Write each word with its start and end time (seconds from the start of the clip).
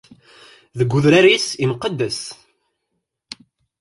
Deg 0.77 0.91
udrar-is 0.97 1.47
imqeddes. 1.63 2.21